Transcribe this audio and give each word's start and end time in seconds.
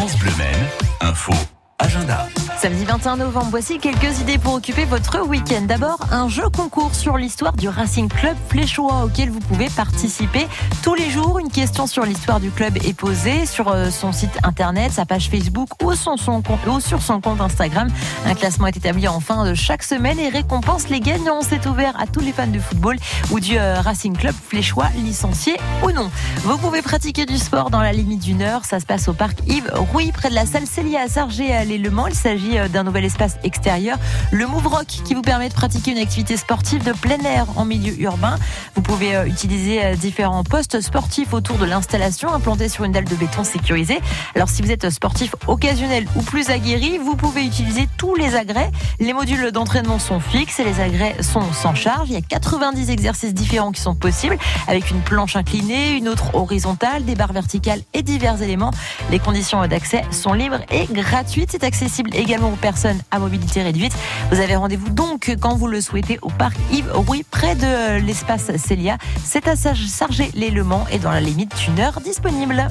France 0.00 0.16
Bleu 0.16 0.32
Maine, 0.38 1.10
info, 1.10 1.30
agenda. 1.80 2.28
Samedi 2.58 2.84
21 2.84 3.16
novembre, 3.16 3.46
voici 3.50 3.78
quelques 3.78 4.20
idées 4.20 4.36
pour 4.36 4.52
occuper 4.52 4.84
votre 4.84 5.26
week-end. 5.26 5.62
D'abord, 5.62 5.98
un 6.12 6.28
jeu 6.28 6.48
concours 6.50 6.94
sur 6.94 7.16
l'histoire 7.16 7.54
du 7.54 7.70
Racing 7.70 8.08
Club 8.08 8.36
Fléchois 8.50 9.04
auquel 9.04 9.30
vous 9.30 9.40
pouvez 9.40 9.70
participer 9.70 10.46
tous 10.82 10.94
les 10.94 11.08
jours. 11.08 11.38
Une 11.38 11.48
question 11.48 11.86
sur 11.86 12.04
l'histoire 12.04 12.38
du 12.38 12.50
club 12.50 12.76
est 12.76 12.92
posée 12.92 13.46
sur 13.46 13.68
euh, 13.68 13.88
son 13.88 14.12
site 14.12 14.38
internet, 14.42 14.92
sa 14.92 15.06
page 15.06 15.30
Facebook 15.30 15.70
ou, 15.82 15.94
sur 15.94 17.00
son 17.00 17.20
compte 17.22 17.40
Instagram. 17.40 17.88
Un 18.26 18.34
classement 18.34 18.66
est 18.66 18.76
établi 18.76 19.08
en 19.08 19.20
fin 19.20 19.46
de 19.46 19.54
chaque 19.54 19.82
semaine 19.82 20.18
et 20.18 20.28
récompense 20.28 20.90
les 20.90 21.00
gagnants. 21.00 21.40
C'est 21.40 21.64
ouvert 21.64 21.98
à 21.98 22.06
tous 22.06 22.20
les 22.20 22.32
fans 22.32 22.46
de 22.46 22.58
football 22.58 22.96
ou 23.30 23.40
du 23.40 23.56
euh, 23.56 23.80
Racing 23.80 24.14
Club 24.14 24.34
Fléchois, 24.48 24.88
licencié 24.96 25.56
ou 25.82 25.92
non. 25.92 26.10
Vous 26.42 26.58
pouvez 26.58 26.82
pratiquer 26.82 27.24
du 27.24 27.38
sport 27.38 27.70
dans 27.70 27.80
la 27.80 27.92
limite 27.92 28.20
d'une 28.20 28.42
heure. 28.42 28.66
Ça 28.66 28.80
se 28.80 28.86
passe 28.86 29.08
au 29.08 29.14
parc 29.14 29.38
Yves 29.46 29.72
Rouy, 29.92 30.12
près 30.12 30.28
de 30.28 30.34
la 30.34 30.44
salle 30.44 30.66
Célia 30.66 31.00
à 31.00 31.08
Le 31.78 31.90
Mans. 31.90 32.06
Il 32.06 32.14
s'agit 32.14 32.58
euh, 32.58 32.68
d'un 32.68 32.84
nouvel 32.84 33.04
espace 33.04 33.36
extérieur, 33.44 33.98
le 34.30 34.46
Move 34.46 34.66
Rock, 34.66 34.86
qui 34.86 35.14
vous 35.14 35.22
permet 35.22 35.48
de 35.48 35.54
pratiquer 35.54 35.92
une 35.92 35.98
activité 35.98 36.36
sportive 36.36 36.84
de 36.84 36.92
plein 36.92 37.18
air 37.20 37.46
en 37.56 37.64
milieu 37.64 37.98
urbain. 38.00 38.36
Vous 38.74 38.82
pouvez 38.82 39.16
euh, 39.16 39.26
utiliser 39.26 39.84
euh, 39.84 39.94
différents 39.94 40.44
postes 40.44 40.80
sportifs 40.80 41.32
autour 41.32 41.56
de 41.56 41.64
l'installation 41.64 42.32
implanté 42.32 42.68
sur 42.68 42.84
une 42.84 42.92
dalle 42.92 43.04
de 43.04 43.14
béton 43.14 43.44
sécurisée. 43.44 44.00
Alors 44.34 44.48
si 44.48 44.62
vous 44.62 44.70
êtes 44.70 44.90
sportif 44.90 45.34
occasionnel 45.46 46.06
ou 46.16 46.22
plus 46.22 46.50
aguerri, 46.50 46.98
vous 46.98 47.16
pouvez 47.16 47.44
utiliser 47.44 47.88
tous 47.96 48.14
les 48.14 48.34
agrès. 48.34 48.70
Les 48.98 49.12
modules 49.12 49.52
d'entraînement 49.52 49.98
sont 49.98 50.20
fixes 50.20 50.60
et 50.60 50.64
les 50.64 50.80
agrès 50.80 51.22
sont 51.22 51.52
sans 51.52 51.74
charge. 51.74 52.08
Il 52.08 52.14
y 52.14 52.18
a 52.18 52.22
90 52.22 52.90
exercices 52.90 53.34
différents 53.34 53.72
qui 53.72 53.80
sont 53.80 53.94
possibles 53.94 54.38
avec 54.66 54.90
une 54.90 55.00
planche 55.00 55.36
inclinée, 55.36 55.96
une 55.96 56.08
autre 56.08 56.34
horizontale, 56.34 57.04
des 57.04 57.14
barres 57.14 57.32
verticales 57.32 57.80
et 57.94 58.02
divers 58.02 58.42
éléments. 58.42 58.72
Les 59.10 59.18
conditions 59.18 59.66
d'accès 59.66 60.02
sont 60.10 60.32
libres 60.32 60.60
et 60.70 60.86
gratuites. 60.86 61.59
Accessible 61.62 62.14
également 62.14 62.48
aux 62.52 62.56
personnes 62.56 62.98
à 63.10 63.18
mobilité 63.18 63.62
réduite. 63.62 63.92
Vous 64.30 64.40
avez 64.40 64.56
rendez-vous 64.56 64.88
donc 64.88 65.36
quand 65.40 65.56
vous 65.56 65.66
le 65.66 65.80
souhaitez 65.80 66.18
au 66.22 66.30
parc 66.30 66.56
Yves 66.72 66.90
Rouy, 66.92 67.24
près 67.30 67.54
de 67.54 68.00
l'espace 68.00 68.50
Célia. 68.56 68.96
C'est 69.22 69.46
à 69.46 69.56
Sarger-les-Le 69.56 70.64
Mans 70.64 70.86
et 70.90 70.98
dans 70.98 71.10
la 71.10 71.20
limite 71.20 71.52
d'une 71.58 71.78
heure 71.80 72.00
disponible. 72.00 72.66